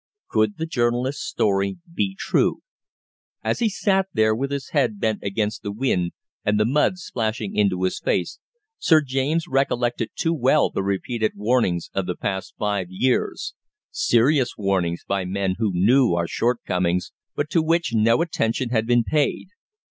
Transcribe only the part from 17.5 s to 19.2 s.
to which no attention had been